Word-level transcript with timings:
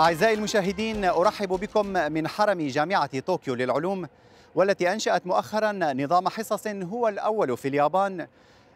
أعزائي 0.00 0.34
المشاهدين 0.34 1.04
أرحب 1.04 1.48
بكم 1.48 1.86
من 1.86 2.28
حرم 2.28 2.66
جامعة 2.66 3.20
طوكيو 3.20 3.54
للعلوم 3.54 4.06
والتي 4.54 4.92
أنشأت 4.92 5.26
مؤخرا 5.26 5.72
نظام 5.72 6.28
حصص 6.28 6.66
هو 6.66 7.08
الأول 7.08 7.56
في 7.56 7.68
اليابان 7.68 8.26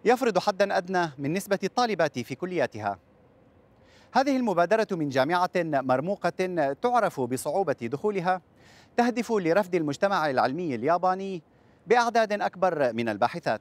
يفرض 0.04 0.38
حدا 0.38 0.76
أدنى 0.76 1.10
من 1.18 1.32
نسبة 1.32 1.58
الطالبات 1.64 2.18
في 2.18 2.34
كلياتها. 2.34 2.98
هذه 4.12 4.36
المبادرة 4.36 4.86
من 4.90 5.08
جامعة 5.08 5.50
مرموقة 5.56 6.72
تعرف 6.82 7.20
بصعوبة 7.20 7.76
دخولها 7.82 8.40
تهدف 8.96 9.32
لرفد 9.32 9.74
المجتمع 9.74 10.30
العلمي 10.30 10.74
الياباني 10.74 11.42
بأعداد 11.86 12.32
أكبر 12.32 12.92
من 12.92 13.08
الباحثات. 13.08 13.60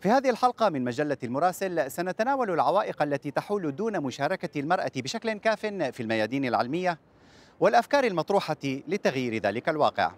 في 0.00 0.08
هذه 0.08 0.30
الحلقة 0.30 0.68
من 0.68 0.84
مجلة 0.84 1.16
المراسل 1.24 1.90
سنتناول 1.90 2.50
العوائق 2.50 3.02
التي 3.02 3.30
تحول 3.30 3.76
دون 3.76 4.00
مشاركة 4.00 4.60
المرأة 4.60 4.92
بشكل 4.96 5.32
كاف 5.32 5.60
في 5.66 6.00
الميادين 6.00 6.44
العلمية 6.44 6.98
والأفكار 7.60 8.04
المطروحة 8.04 8.56
لتغيير 8.64 9.42
ذلك 9.42 9.68
الواقع. 9.68 10.12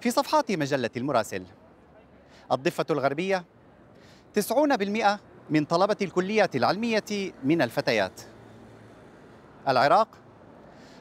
في 0.00 0.10
صفحات 0.10 0.52
مجلة 0.52 0.90
المراسل 0.96 1.44
الضفة 2.52 2.86
الغربية 2.90 3.44
90% 4.34 5.18
من 5.50 5.64
طلبة 5.64 5.96
الكليات 6.02 6.56
العلمية 6.56 7.32
من 7.44 7.62
الفتيات. 7.62 8.20
العراق 9.68 10.08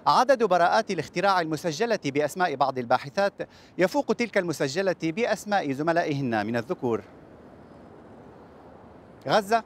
عدد 0.08 0.44
براءات 0.44 0.92
الاختراع 0.92 1.42
المسجلة 1.42 2.00
بأسماء 2.06 2.56
بعض 2.56 2.78
الباحثات 2.78 3.34
يفوق 3.78 4.14
تلك 4.14 4.38
المسجلة 4.38 4.95
بأسماء 5.04 5.72
زملائهن 5.72 6.45
من 6.45 6.56
الذكور. 6.56 7.04
غزة. 9.27 9.63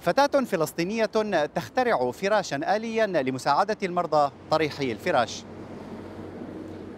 فتاة 0.00 0.44
فلسطينية 0.44 1.06
تخترع 1.54 2.10
فراشا 2.10 2.76
آليا 2.76 3.06
لمساعدة 3.06 3.76
المرضى 3.82 4.32
طريحي 4.50 4.92
الفراش. 4.92 5.44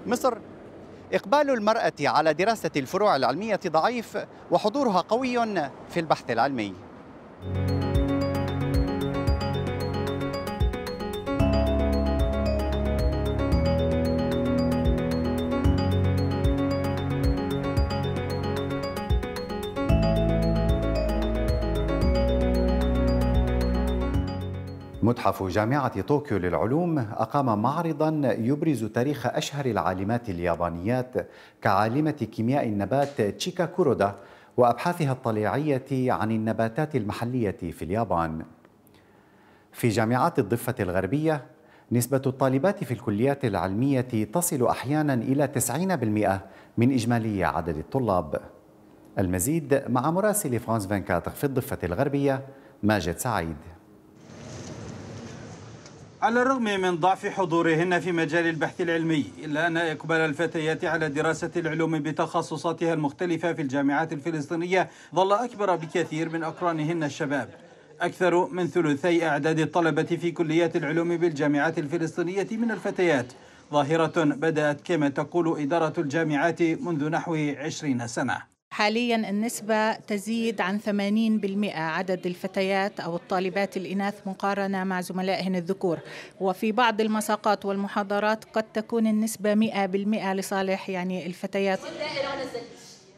مصر. 0.07 0.39
إقبال 1.13 1.51
المرأة 1.51 1.93
على 2.01 2.35
دراسة 2.35 2.71
الفروع 2.77 3.17
العلمية 3.17 3.61
ضعيف 3.67 4.19
وحضورها 4.51 5.01
قوي 5.01 5.39
في 5.91 6.01
البحث 6.01 6.31
العلمي. 6.31 6.75
متحف 25.03 25.43
جامعة 25.43 26.01
طوكيو 26.01 26.39
للعلوم 26.39 26.99
أقام 26.99 27.63
معرضا 27.63 28.37
يبرز 28.39 28.85
تاريخ 28.85 29.27
أشهر 29.27 29.67
العالمات 29.67 30.29
اليابانيات 30.29 31.29
كعالمة 31.63 32.11
كيمياء 32.11 32.69
النبات 32.69 33.21
تشيكا 33.21 33.65
كورودا 33.65 34.15
وأبحاثها 34.57 35.13
الطليعية 35.13 36.13
عن 36.13 36.31
النباتات 36.31 36.97
المحلية 36.97 37.51
في 37.51 37.83
اليابان. 37.83 38.45
في 39.73 39.89
جامعات 39.89 40.39
الضفة 40.39 40.75
الغربية 40.81 41.45
نسبة 41.93 42.23
الطالبات 42.27 42.85
في 42.85 42.95
الكليات 42.95 43.45
العلمية 43.45 44.01
تصل 44.33 44.67
أحيانا 44.67 45.15
إلى 45.15 45.47
90% 45.47 46.41
من 46.79 46.93
إجمالي 46.93 47.45
عدد 47.45 47.77
الطلاب. 47.77 48.41
المزيد 49.19 49.83
مع 49.89 50.11
مراسل 50.11 50.61
فرانس 50.61 50.85
24 50.87 51.21
في 51.35 51.45
الضفة 51.45 51.79
الغربية 51.85 52.47
ماجد 52.83 53.17
سعيد. 53.17 53.78
على 56.23 56.43
الرغم 56.43 56.65
من 56.65 56.97
ضعف 56.97 57.27
حضورهن 57.27 58.01
في 58.01 58.13
مجال 58.13 58.47
البحث 58.47 58.81
العلمي 58.81 59.25
إلا 59.45 59.67
أن 59.67 59.77
إقبال 59.77 60.17
الفتيات 60.17 60.85
على 60.85 61.09
دراسة 61.09 61.51
العلوم 61.57 61.99
بتخصصاتها 61.99 62.95
المختلفة 62.95 63.53
في 63.53 63.63
الجامعات 63.63 64.13
الفلسطينية 64.13 64.91
ظل 65.15 65.33
أكبر 65.33 65.77
بكثير 65.77 66.29
من 66.29 66.43
أقرانهن 66.43 67.05
الشباب. 67.05 67.49
أكثر 68.01 68.49
من 68.49 68.67
ثلثي 68.67 69.27
أعداد 69.27 69.59
الطلبة 69.59 70.03
في 70.03 70.31
كليات 70.31 70.77
العلوم 70.77 71.17
بالجامعات 71.17 71.79
الفلسطينية 71.79 72.49
من 72.51 72.71
الفتيات. 72.71 73.33
ظاهرة 73.73 74.25
بدأت 74.25 74.81
كما 74.85 75.09
تقول 75.09 75.61
إدارة 75.61 76.01
الجامعات 76.01 76.63
منذ 76.63 77.09
نحو 77.09 77.35
عشرين 77.35 78.07
سنة. 78.07 78.58
حاليا 78.79 79.31
النسبة 79.31 79.93
تزيد 79.93 80.61
عن 80.61 80.79
80% 80.81 81.77
عدد 81.77 82.27
الفتيات 82.27 83.01
أو 83.01 83.17
الطالبات 83.17 83.77
الإناث 83.77 84.15
مقارنة 84.27 84.85
مع 84.85 85.01
زملائهن 85.01 85.57
الذكور. 85.57 85.99
وفي 86.41 86.73
بعض 86.73 87.01
المساقات 87.01 87.65
والمحاضرات 87.65 88.45
قد 88.45 88.63
تكون 88.63 89.07
النسبة 89.07 89.55
100% 89.55 90.33
لصالح 90.33 90.91
يعني 90.91 91.27
الفتيات. 91.27 91.79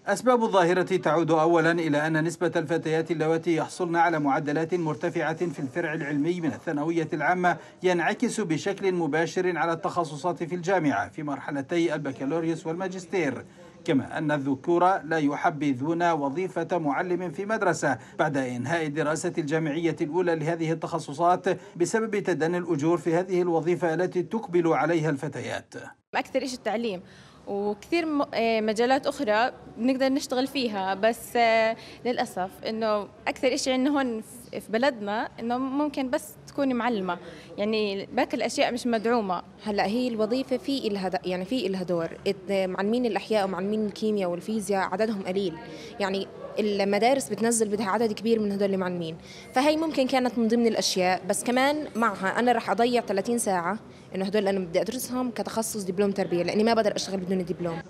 أسباب 0.06 0.44
الظاهرة 0.44 0.96
تعود 0.96 1.30
أولا 1.30 1.72
إلى 1.72 2.06
أن 2.06 2.24
نسبة 2.24 2.52
الفتيات 2.56 3.10
اللواتي 3.10 3.56
يحصلن 3.56 3.96
على 3.96 4.18
معدلات 4.18 4.74
مرتفعة 4.74 5.46
في 5.46 5.58
الفرع 5.58 5.94
العلمي 5.94 6.40
من 6.40 6.52
الثانوية 6.52 7.08
العامة 7.12 7.56
ينعكس 7.82 8.40
بشكل 8.40 8.92
مباشر 8.92 9.58
على 9.58 9.72
التخصصات 9.72 10.42
في 10.42 10.54
الجامعة 10.54 11.08
في 11.08 11.22
مرحلتي 11.22 11.94
البكالوريوس 11.94 12.66
والماجستير. 12.66 13.44
كما 13.84 14.18
أن 14.18 14.30
الذكور 14.30 14.98
لا 15.02 15.18
يحبذون 15.18 16.10
وظيفة 16.10 16.78
معلم 16.78 17.30
في 17.30 17.46
مدرسة 17.46 17.98
بعد 18.18 18.36
إنهاء 18.36 18.86
الدراسة 18.86 19.32
الجامعية 19.38 19.96
الأولى 20.00 20.34
لهذه 20.34 20.72
التخصصات 20.72 21.58
بسبب 21.76 22.18
تدني 22.18 22.58
الأجور 22.58 22.98
في 22.98 23.14
هذه 23.14 23.42
الوظيفة 23.42 23.94
التي 23.94 24.22
تقبل 24.22 24.68
عليها 24.72 25.10
الفتيات. 25.10 25.74
أكثر 26.14 26.46
شيء 26.46 26.58
التعليم؟ 26.58 27.02
وكثير 27.50 28.06
آه، 28.34 28.60
مجالات 28.60 29.06
أخرى 29.06 29.52
بنقدر 29.78 30.08
نشتغل 30.08 30.46
فيها 30.46 30.94
بس 30.94 31.36
آه، 31.36 31.76
للأسف 32.04 32.50
إنه 32.68 33.08
أكثر 33.28 33.56
شيء 33.56 33.72
عندنا 33.72 33.90
هون 33.98 34.22
في 34.50 34.72
بلدنا 34.72 35.28
إنه 35.40 35.58
ممكن 35.58 36.10
بس 36.10 36.34
تكوني 36.46 36.74
معلمة. 36.74 37.18
يعني 37.58 38.06
باقي 38.06 38.36
الأشياء 38.36 38.72
مش 38.72 38.86
مدعومة. 38.86 39.42
هلأ 39.64 39.86
هي 39.86 40.08
الوظيفة 40.08 40.56
في 40.56 40.88
إلها 40.88 41.10
يعني 41.24 41.44
في 41.44 41.66
إلها 41.66 41.82
دور. 41.82 42.08
معلمين 42.50 43.06
الأحياء 43.06 43.44
ومعلمين 43.44 43.86
الكيمياء 43.86 44.30
والفيزياء 44.30 44.80
عددهم 44.80 45.22
قليل. 45.22 45.54
يعني 46.00 46.26
المدارس 46.58 47.28
بتنزل 47.28 47.68
بدها 47.68 47.86
عدد 47.86 48.12
كبير 48.12 48.40
من 48.40 48.52
هدول 48.52 48.74
المعلمين. 48.74 49.16
فهي 49.54 49.76
ممكن 49.76 50.06
كانت 50.06 50.38
من 50.38 50.48
ضمن 50.48 50.66
الأشياء 50.66 51.22
بس 51.28 51.44
كمان 51.44 51.86
معها 51.96 52.38
أنا 52.38 52.52
رح 52.52 52.70
أضيع 52.70 53.02
30 53.02 53.38
ساعة 53.38 53.78
إنه 54.14 54.24
هدول 54.24 54.48
أنا 54.48 54.58
بدي 54.58 54.80
أدرسهم 54.80 55.30
كتخصص 55.30 55.82
دبلوم 55.82 56.10
تربية 56.10 56.42
لأني 56.42 56.64
ما 56.64 56.74
بقدر 56.74 56.96
أشتغل 56.96 57.20
بدون 57.20 57.40
الدبلوم 57.40 57.82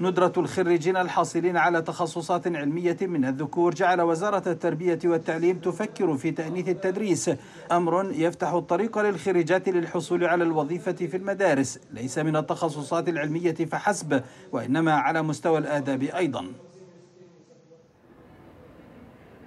ندرة 0.00 0.32
الخريجين 0.36 0.96
الحاصلين 0.96 1.56
على 1.56 1.82
تخصصات 1.82 2.46
علمية 2.46 2.96
من 3.00 3.24
الذكور 3.24 3.74
جعل 3.74 4.00
وزارة 4.00 4.48
التربية 4.48 4.98
والتعليم 5.04 5.58
تفكر 5.58 6.16
في 6.16 6.30
تأنيث 6.30 6.68
التدريس. 6.68 7.30
أمر 7.72 8.12
يفتح 8.12 8.52
الطريق 8.52 8.98
للخريجات 8.98 9.68
للحصول 9.68 10.24
على 10.24 10.44
الوظيفة 10.44 10.92
في 10.92 11.16
المدارس. 11.16 11.78
ليس 11.92 12.18
من 12.18 12.36
التخصصات 12.36 13.08
العلمية 13.08 13.54
فحسب 13.54 14.22
وإنما 14.52 14.92
على 14.92 15.22
مستوى 15.22 15.58
الآداب 15.58 16.02
أيضاً. 16.02 16.65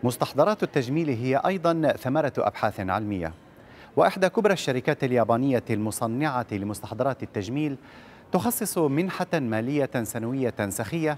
مستحضرات 0.03 0.63
التجميل 0.63 1.09
هي 1.09 1.41
أيضا 1.45 1.93
ثمرة 1.97 2.33
أبحاث 2.37 2.79
علمية. 2.79 3.33
وإحدى 3.95 4.29
كبرى 4.29 4.53
الشركات 4.53 5.03
اليابانية 5.03 5.63
المصنعة 5.69 6.45
لمستحضرات 6.51 7.23
التجميل 7.23 7.77
تخصص 8.31 8.77
منحة 8.77 9.27
مالية 9.33 9.89
سنوية 10.03 10.69
سخية 10.69 11.17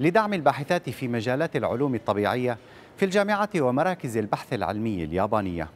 لدعم 0.00 0.34
الباحثات 0.34 0.90
في 0.90 1.08
مجالات 1.08 1.56
العلوم 1.56 1.94
الطبيعية 1.94 2.58
في 2.96 3.04
الجامعات 3.04 3.56
ومراكز 3.56 4.16
البحث 4.16 4.52
العلمي 4.52 5.04
اليابانية. 5.04 5.68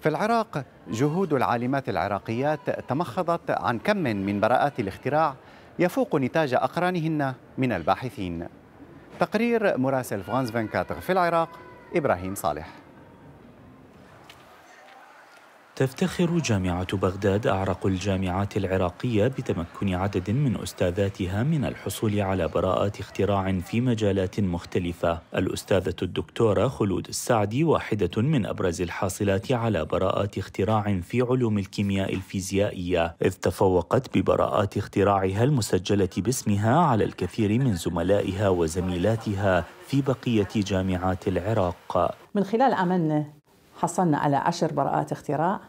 في 0.00 0.08
العراق 0.08 0.64
جهود 0.90 1.32
العالمات 1.32 1.88
العراقيات 1.88 2.70
تمخضت 2.88 3.50
عن 3.50 3.78
كم 3.78 3.96
من 3.96 4.40
براءات 4.40 4.80
الاختراع 4.80 5.34
يفوق 5.78 6.16
نتاج 6.16 6.54
أقرانهن 6.54 7.34
من 7.58 7.72
الباحثين. 7.72 8.46
تقرير 9.20 9.78
مراسل 9.78 10.22
فرانس 10.22 10.50
24 10.50 11.00
في 11.00 11.12
العراق 11.12 11.48
إبراهيم 11.94 12.34
صالح. 12.34 12.83
تفتخر 15.76 16.38
جامعة 16.38 16.96
بغداد 16.96 17.46
أعرق 17.46 17.86
الجامعات 17.86 18.56
العراقية 18.56 19.28
بتمكن 19.28 19.94
عدد 19.94 20.30
من 20.30 20.62
أستاذاتها 20.62 21.42
من 21.42 21.64
الحصول 21.64 22.20
على 22.20 22.48
براءات 22.48 23.00
اختراع 23.00 23.60
في 23.60 23.80
مجالات 23.80 24.40
مختلفة. 24.40 25.20
الأستاذة 25.36 25.94
الدكتورة 26.02 26.68
خلود 26.68 27.08
السعدي 27.08 27.64
واحدة 27.64 28.22
من 28.22 28.46
أبرز 28.46 28.82
الحاصلات 28.82 29.52
على 29.52 29.84
براءات 29.84 30.38
اختراع 30.38 31.00
في 31.00 31.22
علوم 31.22 31.58
الكيمياء 31.58 32.14
الفيزيائية، 32.14 33.16
إذ 33.22 33.32
تفوقت 33.32 34.18
ببراءات 34.18 34.76
اختراعها 34.76 35.44
المسجلة 35.44 36.08
باسمها 36.16 36.78
على 36.78 37.04
الكثير 37.04 37.58
من 37.58 37.74
زملائها 37.74 38.48
وزميلاتها 38.48 39.64
في 39.86 40.02
بقية 40.02 40.48
جامعات 40.56 41.28
العراق. 41.28 42.14
من 42.34 42.44
خلال 42.44 42.74
عملنا 42.74 43.43
حصلنا 43.84 44.18
على 44.18 44.36
عشر 44.36 44.72
براءات 44.72 45.12
اختراع 45.12 45.60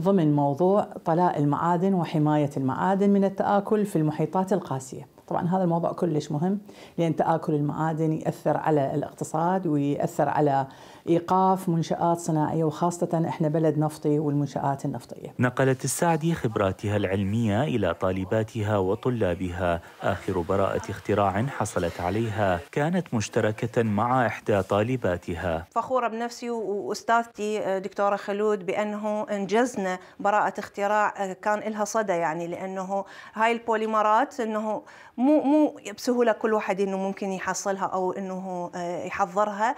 ضمن 0.00 0.36
موضوع 0.36 0.82
طلاء 1.04 1.38
المعادن 1.38 1.94
وحماية 1.94 2.50
المعادن 2.56 3.10
من 3.10 3.24
التآكل 3.24 3.86
في 3.86 3.96
المحيطات 3.96 4.52
القاسية. 4.52 5.15
طبعا 5.28 5.48
هذا 5.48 5.64
الموضوع 5.64 5.92
كلش 5.92 6.32
مهم 6.32 6.58
لأن 6.98 7.16
تآكل 7.16 7.54
المعادن 7.54 8.12
يأثر 8.12 8.56
على 8.56 8.94
الاقتصاد 8.94 9.66
ويأثر 9.66 10.28
على 10.28 10.66
إيقاف 11.08 11.68
منشآت 11.68 12.18
صناعية 12.18 12.64
وخاصة 12.64 13.22
إحنا 13.28 13.48
بلد 13.48 13.78
نفطي 13.78 14.18
والمنشآت 14.18 14.84
النفطية. 14.84 15.34
نقلت 15.38 15.84
السعدي 15.84 16.34
خبراتها 16.34 16.96
العلمية 16.96 17.62
إلى 17.62 17.94
طالباتها 17.94 18.78
وطلابها، 18.78 19.80
آخر 20.02 20.40
براءة 20.40 20.90
اختراع 20.90 21.46
حصلت 21.46 22.00
عليها 22.00 22.60
كانت 22.72 23.14
مشتركة 23.14 23.82
مع 23.82 24.26
إحدى 24.26 24.62
طالباتها. 24.62 25.66
فخورة 25.70 26.08
بنفسي 26.08 26.50
وأستاذتي 26.50 27.80
دكتورة 27.80 28.16
خلود 28.16 28.66
بأنه 28.66 29.26
إنجزنا 29.30 29.98
براءة 30.20 30.60
اختراع 30.60 31.32
كان 31.32 31.58
لها 31.58 31.84
صدى 31.84 32.12
يعني 32.12 32.46
لأنه 32.46 33.04
هاي 33.34 33.52
البوليمرات 33.52 34.40
إنه 34.40 34.82
مو 35.16 35.40
مو 35.42 35.80
بسهوله 35.96 36.32
كل 36.32 36.54
واحد 36.54 36.80
إنه 36.80 36.96
ممكن 36.98 37.32
يحصلها 37.32 37.84
أو 37.86 38.12
إنه 38.12 38.70
يحضرها. 39.06 39.74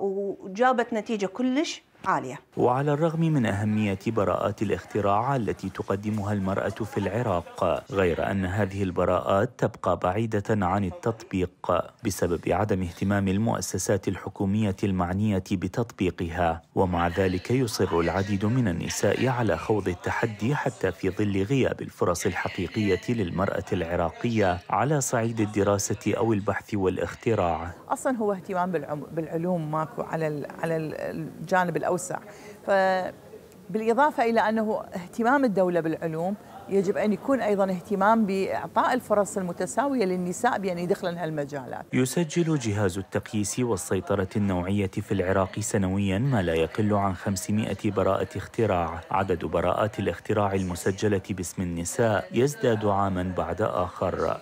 وجابت 0.00 0.92
نتيجة 0.92 1.26
كلش 1.26 1.82
عالية. 2.04 2.40
وعلى 2.56 2.92
الرغم 2.92 3.20
من 3.20 3.46
أهمية 3.46 3.98
براءات 4.06 4.62
الاختراع 4.62 5.36
التي 5.36 5.68
تقدمها 5.70 6.32
المرأة 6.32 6.68
في 6.68 6.98
العراق 6.98 7.84
غير 7.92 8.30
أن 8.30 8.44
هذه 8.44 8.82
البراءات 8.82 9.50
تبقى 9.58 9.96
بعيدة 9.96 10.42
عن 10.66 10.84
التطبيق 10.84 11.50
بسبب 12.04 12.40
عدم 12.48 12.82
اهتمام 12.82 13.28
المؤسسات 13.28 14.08
الحكومية 14.08 14.76
المعنية 14.84 15.44
بتطبيقها 15.52 16.62
ومع 16.74 17.08
ذلك 17.08 17.50
يصر 17.50 18.00
العديد 18.00 18.44
من 18.44 18.68
النساء 18.68 19.26
على 19.28 19.56
خوض 19.56 19.88
التحدي 19.88 20.54
حتى 20.54 20.92
في 20.92 21.10
ظل 21.10 21.42
غياب 21.42 21.82
الفرص 21.82 22.26
الحقيقية 22.26 23.00
للمرأة 23.08 23.64
العراقية 23.72 24.58
على 24.70 25.00
صعيد 25.00 25.40
الدراسة 25.40 26.14
أو 26.16 26.32
البحث 26.32 26.74
والاختراع. 26.74 27.72
أصلا 27.88 28.16
هو 28.16 28.32
اهتمام 28.32 28.72
بالعلوم 29.12 29.70
ماكو 29.70 30.02
على 30.02 30.46
على 30.62 30.76
الجانب 30.76 31.76
الأول 31.86 31.96
أوسع 31.96 32.18
فبالإضافة 32.66 34.24
إلى 34.24 34.40
أنه 34.40 34.82
اهتمام 34.94 35.44
الدولة 35.44 35.80
بالعلوم 35.80 36.34
يجب 36.68 36.96
أن 36.96 37.12
يكون 37.12 37.40
أيضا 37.40 37.64
اهتمام 37.64 38.26
بإعطاء 38.26 38.94
الفرص 38.94 39.36
المتساوية 39.36 40.04
للنساء 40.04 40.58
بأن 40.58 40.78
يدخلن 40.78 41.18
هالمجالات. 41.18 41.86
يسجل 41.92 42.58
جهاز 42.58 42.98
التقييس 42.98 43.58
والسيطرة 43.58 44.28
النوعية 44.36 44.86
في 44.86 45.12
العراق 45.12 45.60
سنويا 45.60 46.18
ما 46.18 46.42
لا 46.42 46.54
يقل 46.54 46.94
عن 46.94 47.14
500 47.14 47.76
براءة 47.84 48.28
اختراع. 48.36 49.00
عدد 49.10 49.44
براءات 49.44 49.98
الاختراع 49.98 50.54
المسجلة 50.54 51.22
باسم 51.30 51.62
النساء 51.62 52.28
يزداد 52.32 52.84
عاما 52.84 53.34
بعد 53.36 53.62
آخر. 53.62 54.40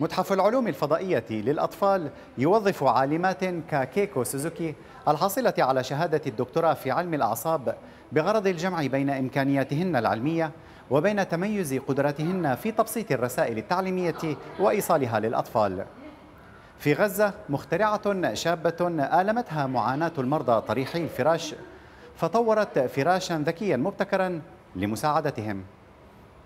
متحف 0.00 0.32
العلوم 0.32 0.68
الفضائية 0.68 1.24
للأطفال 1.30 2.10
يوظف 2.38 2.84
عالمات 2.84 3.44
ككيكو 3.44 4.24
سوزوكي 4.24 4.74
الحاصلة 5.08 5.54
على 5.58 5.84
شهادة 5.84 6.20
الدكتوراه 6.26 6.74
في 6.74 6.90
علم 6.90 7.14
الأعصاب 7.14 7.76
بغرض 8.12 8.46
الجمع 8.46 8.86
بين 8.86 9.10
إمكانياتهن 9.10 9.96
العلمية 9.96 10.50
وبين 10.90 11.28
تميز 11.28 11.74
قدراتهن 11.74 12.54
في 12.54 12.72
تبسيط 12.72 13.12
الرسائل 13.12 13.58
التعليمية 13.58 14.36
وإيصالها 14.58 15.20
للأطفال. 15.20 15.84
في 16.78 16.94
غزة 16.94 17.32
مخترعة 17.48 18.34
شابة 18.34 19.08
آلمتها 19.20 19.66
معاناة 19.66 20.12
المرضى 20.18 20.60
طريحي 20.60 21.04
الفراش 21.04 21.54
فطورت 22.16 22.78
فراشا 22.78 23.42
ذكيا 23.46 23.76
مبتكرا 23.76 24.40
لمساعدتهم. 24.76 25.64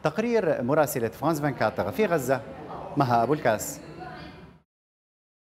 تقرير 0.02 0.62
مراسلة 0.62 1.08
فرانس 1.08 1.38
24 1.40 1.90
في 1.90 2.06
غزة. 2.06 2.40
مها 2.98 3.22
أبو 3.22 3.34
الكاس. 3.34 3.80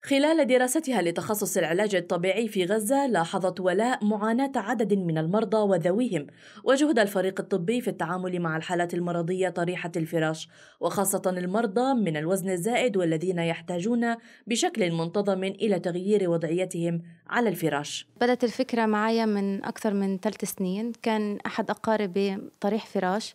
خلال 0.05 0.47
دراستها 0.47 1.03
لتخصص 1.03 1.57
العلاج 1.57 1.95
الطبيعي 1.95 2.49
في 2.49 2.65
غزة 2.65 3.07
لاحظت 3.07 3.61
ولاء 3.61 4.05
معاناة 4.05 4.53
عدد 4.57 4.95
من 4.95 5.19
المرضى 5.19 5.57
وذويهم 5.57 6.27
وجهد 6.65 6.99
الفريق 6.99 7.41
الطبي 7.41 7.81
في 7.81 7.89
التعامل 7.89 8.41
مع 8.41 8.57
الحالات 8.57 8.95
المرضية 8.95 9.49
طريحة 9.49 9.93
الفراش 9.97 10.49
وخاصة 10.81 11.23
المرضى 11.27 11.95
من 11.95 12.17
الوزن 12.17 12.51
الزائد 12.51 12.97
والذين 12.97 13.39
يحتاجون 13.39 14.17
بشكل 14.47 14.93
منتظم 14.93 15.45
إلى 15.45 15.79
تغيير 15.81 16.31
وضعيتهم 16.31 17.03
على 17.27 17.49
الفراش. 17.49 18.09
بدأت 18.21 18.45
الفكرة 18.45 18.87
معي 18.87 19.27
من 19.27 19.65
أكثر 19.65 19.95
من 19.95 20.19
ثلاث 20.19 20.45
سنين 20.45 20.93
كان 21.03 21.39
أحد 21.47 21.71
أقاربي 21.71 22.39
طريح 22.61 22.87
فراش 22.87 23.35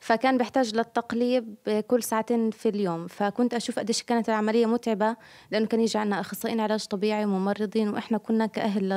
فكان 0.00 0.38
بيحتاج 0.38 0.74
للتقليب 0.74 1.54
كل 1.86 2.02
ساعتين 2.02 2.50
في 2.50 2.68
اليوم. 2.68 3.06
فكنت 3.06 3.54
أشوف 3.54 3.78
قديش 3.78 4.02
كانت 4.02 4.28
العملية 4.28 4.66
متعبة 4.66 5.16
لأنه 5.50 5.66
كان 5.66 5.80
يجي 5.80 5.98
عنا 5.98 6.20
أخصائيين 6.20 6.60
علاج 6.60 6.84
طبيعي 6.84 7.24
وممرضين 7.24 7.88
وإحنا 7.88 8.18
كنا 8.18 8.46
كأهل 8.46 8.88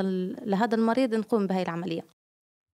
لهذا 0.50 0.74
المريض 0.74 1.14
نقوم 1.14 1.46
بهاي 1.46 1.62
العملية. 1.62 2.04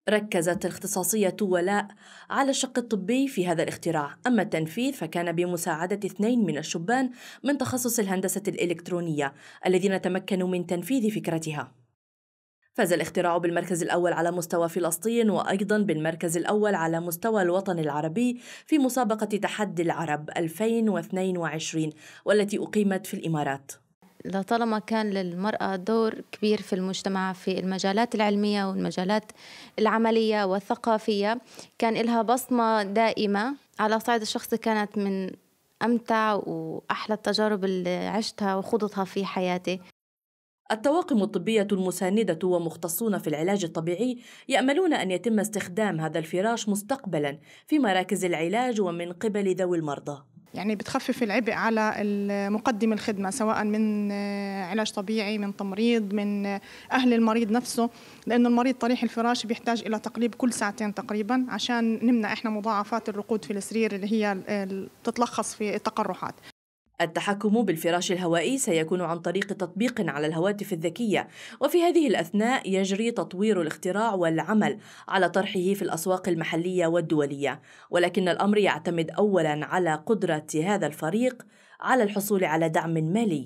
ركزت 0.09 0.65
الاختصاصية 0.65 1.37
ولاء 1.43 1.89
على 2.31 2.51
الشق 2.51 2.79
الطبي 2.79 3.29
في 3.29 3.47
هذا 3.47 3.63
الاختراع. 3.63 4.17
أما 4.27 4.43
التنفيذ 4.43 4.93
فكان 4.93 5.33
بمساعدة 5.33 6.01
اثنين 6.07 6.45
من 6.45 6.59
الشبان 6.59 7.11
من 7.45 7.59
تخصص 7.59 7.99
الهندسة 7.99 8.43
الإلكترونية 8.49 9.35
الذين 9.67 10.01
تمكنوا 10.01 10.49
من 10.49 10.67
تنفيذ 10.67 11.11
فكرتها. 11.11 11.73
فاز 12.77 12.93
الاختراع 12.93 13.39
بالمركز 13.39 13.83
الأول 13.83 14.13
على 14.13 14.31
مستوى 14.31 14.69
فلسطين 14.69 15.31
وأيضا 15.31 15.79
بالمركز 15.79 16.37
الأول 16.37 16.75
على 16.75 17.01
مستوى 17.01 17.43
الوطن 17.43 17.79
العربي 17.79 18.41
في 18.67 18.79
مسابقة 18.79 19.27
تحدي 19.27 19.83
العرب 19.83 20.31
2022 20.37 21.93
والتي 22.25 22.59
أقيمت 22.59 23.07
في 23.07 23.15
الإمارات. 23.15 23.73
لطالما 24.25 24.79
كان 24.79 25.11
للمرأة 25.11 25.77
دور 25.77 26.15
كبير 26.33 26.63
في 26.63 26.73
المجتمع 26.73 27.33
في 27.33 27.59
المجالات 27.59 28.15
العلمية 28.15 28.65
والمجالات 28.65 29.33
العملية 29.79 30.45
والثقافية 30.45 31.41
كان 31.79 31.95
لها 31.95 32.23
بصمة 32.23 32.83
دائمة 32.83 33.55
على 33.79 34.01
صعيد 34.01 34.21
الشخصي 34.21 34.57
كانت 34.57 34.99
من 34.99 35.31
أمتع 35.83 36.33
وأحلى 36.33 37.15
التجارب 37.15 37.65
اللي 37.65 38.07
عشتها 38.07 38.57
وخضتها 38.57 39.05
في 39.05 39.25
حياتي. 39.25 39.81
الطواقم 40.73 41.23
الطبية 41.23 41.69
المساندة 41.73 42.49
ومختصون 42.49 43.19
في 43.19 43.27
العلاج 43.29 43.65
الطبيعي 43.65 44.19
يأملون 44.49 44.93
أن 44.93 45.11
يتم 45.11 45.41
استخدام 45.41 46.01
هذا 46.01 46.19
الفراش 46.19 46.69
مستقبلا 46.69 47.39
في 47.67 47.79
مراكز 47.79 48.25
العلاج 48.25 48.81
ومن 48.81 49.13
قبل 49.13 49.55
ذوي 49.55 49.79
المرضى. 49.79 50.23
يعني 50.55 50.77
بتخفف 50.77 51.23
العبء 51.23 51.53
على 51.53 51.95
مقدم 52.51 52.93
الخدمة 52.93 53.31
سواء 53.31 53.65
من 53.65 54.13
علاج 54.63 54.93
طبيعي 54.93 55.39
من 55.39 55.57
تمريض 55.57 56.15
من 56.15 56.47
أهل 56.93 57.15
المريض 57.15 57.51
نفسه 57.51 57.91
لأنه 58.27 58.49
المريض 58.49 58.75
طريح 58.75 59.03
الفراش 59.03 59.47
بيحتاج 59.47 59.83
إلى 59.87 59.99
تقليب 59.99 60.35
كل 60.35 60.53
ساعتين 60.53 60.95
تقريبا 60.95 61.47
عشان 61.49 62.07
نمنع 62.07 62.33
إحنا 62.33 62.51
مضاعفات 62.51 63.09
الرقود 63.09 63.45
في 63.45 63.53
السرير 63.53 63.95
اللي 63.95 64.13
هي 64.13 64.37
تتلخص 65.05 65.55
في 65.55 65.75
التقرحات. 65.75 66.35
التحكم 67.01 67.63
بالفراش 67.63 68.13
الهوائي 68.13 68.59
سيكون 68.59 69.01
عن 69.01 69.19
طريق 69.19 69.47
تطبيق 69.47 70.11
على 70.11 70.27
الهواتف 70.27 70.73
الذكية 70.73 71.29
وفي 71.61 71.83
هذه 71.83 72.09
الأثناء 72.09 72.71
يجري 72.71 73.11
تطوير 73.11 73.63
الاختراع 73.63 74.15
والعمل 74.15 74.79
على 75.09 75.29
طرحه 75.29 75.53
في 75.75 75.83
الأسواق 75.83 76.29
المحلية 76.29 76.87
والدولية. 76.87 77.61
ولكن 77.91 78.29
الأمر 78.29 78.59
يعتمد 78.59 79.11
أولا 79.11 79.67
على 79.67 79.95
قدرة 79.95 80.47
هذا 80.65 80.87
الفريق 80.87 81.47
على 81.81 82.03
الحصول 82.03 82.45
على 82.45 82.69
دعم 82.69 82.95
مالي. 82.95 83.45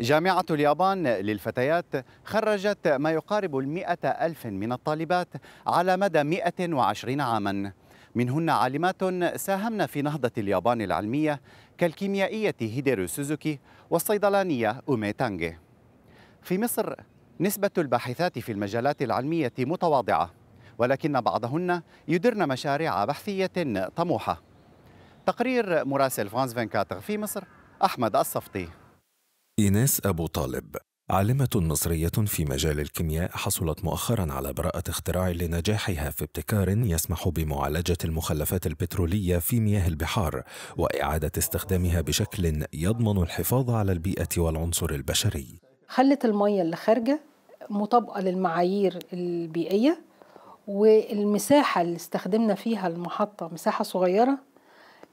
جامعة 0.00 0.44
اليابان 0.50 1.06
للفتيات 1.06 2.04
خرجت 2.24 2.88
ما 2.88 3.10
يقارب 3.10 3.56
المئة 3.58 4.08
ألف 4.08 4.46
من 4.46 4.72
الطالبات 4.72 5.28
على 5.66 5.96
مدى 5.96 6.22
120 6.22 7.20
عاماً. 7.20 7.83
منهن 8.14 8.50
عالمات 8.50 9.04
ساهمن 9.36 9.86
في 9.86 10.02
نهضة 10.02 10.30
اليابان 10.38 10.82
العلمية 10.82 11.40
كالكيميائية 11.78 12.54
هيديرو 12.60 13.06
سوزوكي 13.06 13.58
والصيدلانية 13.90 14.82
أومي 14.88 15.12
تانجي 15.12 15.58
في 16.42 16.58
مصر 16.58 16.94
نسبة 17.40 17.70
الباحثات 17.78 18.38
في 18.38 18.52
المجالات 18.52 19.02
العلمية 19.02 19.52
متواضعة 19.58 20.30
ولكن 20.78 21.20
بعضهن 21.20 21.82
يدرن 22.08 22.48
مشاريع 22.48 23.04
بحثية 23.04 23.50
طموحة. 23.96 24.42
تقرير 25.26 25.84
مراسل 25.84 26.28
فرانس 26.28 26.50
24 26.56 27.00
في 27.00 27.18
مصر 27.18 27.44
أحمد 27.84 28.16
الصفطي. 28.16 28.68
إيناس 29.58 30.00
أبو 30.06 30.26
طالب. 30.26 30.76
عالمة 31.10 31.48
مصرية 31.54 32.08
في 32.08 32.44
مجال 32.44 32.80
الكيمياء 32.80 33.30
حصلت 33.30 33.84
مؤخرا 33.84 34.32
على 34.32 34.52
براءة 34.52 34.82
اختراع 34.88 35.28
لنجاحها 35.28 36.10
في 36.10 36.24
ابتكار 36.24 36.68
يسمح 36.68 37.28
بمعالجة 37.28 37.96
المخلفات 38.04 38.66
البترولية 38.66 39.38
في 39.38 39.60
مياه 39.60 39.88
البحار 39.88 40.42
وإعادة 40.76 41.30
استخدامها 41.38 42.00
بشكل 42.00 42.66
يضمن 42.72 43.22
الحفاظ 43.22 43.70
على 43.70 43.92
البيئة 43.92 44.28
والعنصر 44.38 44.90
البشري. 44.90 45.46
خلت 45.88 46.24
المية 46.24 46.62
اللي 46.62 46.76
خارجة 46.76 47.20
مطابقة 47.70 48.20
للمعايير 48.20 48.98
البيئية 49.12 50.00
والمساحة 50.66 51.80
اللي 51.80 51.96
استخدمنا 51.96 52.54
فيها 52.54 52.86
المحطة 52.86 53.48
مساحة 53.52 53.84
صغيرة 53.84 54.38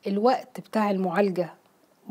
الوقت 0.07 0.59
بتاع 0.59 0.91
المعالجة 0.91 1.53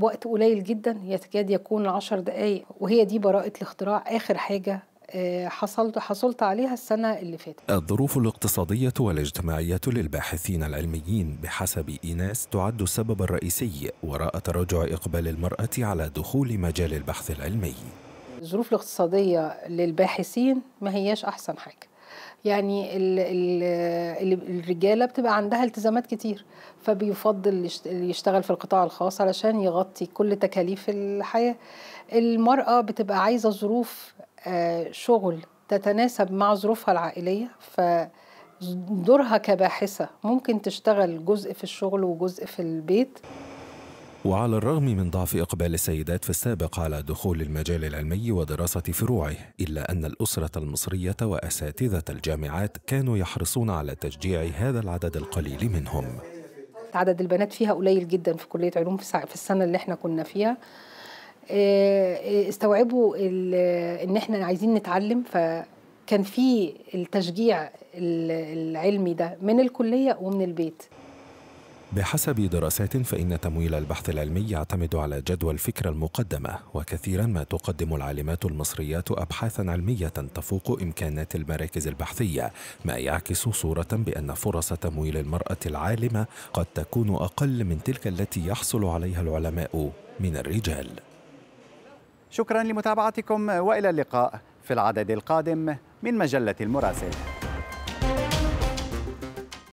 وقت 0.03 0.25
قليل 0.25 0.65
جدا 0.65 1.01
يكاد 1.05 1.51
يكون 1.51 1.87
عشر 1.87 2.21
دقايق 2.21 2.65
وهي 2.81 3.05
دي 3.05 3.19
براءة 3.19 3.53
الاختراع 3.57 4.05
آخر 4.07 4.39
حاجة 4.39 4.83
آه، 5.15 5.49
حصلت 5.49 5.99
حصلت 5.99 6.43
عليها 6.43 6.73
السنة 6.73 7.09
اللي 7.19 7.39
فاتت. 7.39 7.71
الظروف 7.71 8.19
الاقتصادية 8.19 8.93
والاجتماعية 9.01 9.81
للباحثين 9.87 10.63
العلميين 10.65 11.39
بحسب 11.43 11.97
إيناس 12.05 12.47
تعد 12.47 12.83
السبب 12.83 13.23
الرئيسي 13.23 13.91
وراء 14.03 14.39
تراجع 14.39 14.83
إقبال 14.83 15.29
المرأة 15.29 15.69
على 15.79 16.11
دخول 16.17 16.59
مجال 16.59 16.95
البحث 16.95 17.31
العلمي. 17.31 17.75
الظروف 18.43 18.69
الاقتصادية 18.69 19.69
للباحثين 19.69 20.63
ما 20.81 20.95
هياش 20.95 21.25
أحسن 21.25 21.59
حاجة. 21.59 21.90
يعني 22.45 22.97
ال 22.97 23.19
ال 23.19 24.59
الرجالة 24.61 25.05
بتبقى 25.07 25.37
عندها 25.37 25.65
التزامات 25.65 26.07
كتير 26.07 26.45
فبيفضل 26.83 27.71
يشتغل 27.87 28.43
في 28.43 28.51
القطاع 28.51 28.85
الخاص 28.85 29.21
علشان 29.21 29.61
يغطي 29.61 30.07
كل 30.07 30.37
تكاليف 30.37 30.85
الحياة. 30.89 31.57
المرأة 32.13 32.81
بتبقى 32.81 33.23
عايزة 33.23 33.51
ظروف 33.51 34.15
آه، 34.47 34.91
شغل 34.91 35.39
تتناسب 35.69 36.33
مع 36.33 36.55
ظروفها 36.55 36.93
العائلية 36.93 37.49
فدورها 37.61 39.37
كباحثة 39.37 40.09
ممكن 40.25 40.63
تشتغل 40.63 41.25
جزء 41.25 41.53
في 41.53 41.65
الشغل 41.65 42.05
وجزء 42.05 42.47
في 42.47 42.63
البيت. 42.63 43.19
وعلى 44.25 44.57
الرغم 44.57 44.83
من 44.85 45.11
ضعف 45.11 45.37
إقبال 45.37 45.75
السيدات 45.75 46.25
في 46.25 46.31
السابق 46.31 46.81
على 46.81 47.03
دخول 47.03 47.41
المجال 47.41 47.85
العلمي 47.85 48.33
ودراسة 48.33 48.81
فروعه 48.81 49.37
إلا 49.61 49.93
أن 49.93 50.05
الأسرة 50.05 50.59
المصرية 50.59 51.17
وأساتذة 51.23 52.03
الجامعات 52.11 52.77
كانوا 52.87 53.17
يحرصون 53.17 53.71
على 53.71 53.95
تشجيع 53.95 54.43
هذا 54.43 54.81
العدد 54.81 55.17
القليل 55.17 55.71
منهم. 55.73 56.05
عدد 56.95 57.21
البنات 57.21 57.53
فيها 57.53 57.73
قليل 57.73 58.09
جدا 58.09 58.37
في 58.37 58.49
كلية 58.49 58.71
علوم 58.77 58.97
في 58.97 59.35
السنة 59.35 59.65
اللي 59.65 59.77
إحنا 59.77 59.95
كنا 59.95 60.23
فيها. 60.23 60.57
آه، 61.51 62.49
استوعبوا 62.49 63.17
إن 64.05 64.17
إحنا 64.17 64.45
عايزين 64.45 64.75
نتعلم 64.75 65.23
فكان 65.23 66.23
في 66.23 66.73
التشجيع 66.95 67.71
العلمي 67.95 69.15
ده 69.15 69.39
من 69.43 69.61
الكلية 69.61 70.19
ومن 70.21 70.43
البيت. 70.43 70.83
بحسب 71.93 72.35
دراسات 72.35 72.97
فإن 72.97 73.41
تمويل 73.41 73.75
البحث 73.75 74.11
العلمي 74.11 74.51
يعتمد 74.51 74.95
على 74.95 75.21
جدوى 75.21 75.53
الفكرة 75.53 75.91
المقدمة 75.91 76.59
وكثيرا 76.75 77.27
ما 77.27 77.45
تقدم 77.45 77.95
العالمات 77.95 78.45
المصريات 78.45 79.11
أبحاثا 79.11 79.63
علمية 79.63 80.09
تفوق 80.09 80.79
إمكانات 80.83 81.35
المراكز 81.35 81.89
البحثية 81.89 82.53
ما 82.85 82.97
يعكس 82.97 83.49
صورة 83.49 83.89
بأن 83.93 84.35
فرص 84.35 84.73
تمويل 84.73 85.17
المرأة 85.17 85.57
العالمة 85.67 86.27
قد 86.53 86.67
تكون 86.75 87.15
أقل 87.15 87.65
من 87.65 87.83
تلك 87.83 88.07
التي 88.07 88.47
يحصل 88.47 88.85
عليها 88.85 89.21
العلماء 89.21 89.91
من 90.21 90.37
الرجال. 90.37 90.91
شكرا 92.31 92.63
لمتابعتكم 92.63 93.49
وإلى 93.49 93.91
اللقاء 93.91 94.41
في 94.63 94.73
العدد 94.73 95.11
القادم 95.11 95.77
من 96.03 96.15
مجلة 96.19 96.55
المراسل. 96.61 97.40